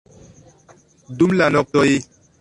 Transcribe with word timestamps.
dum 1.19 1.37
la 1.43 1.53
noktoj 1.57 1.95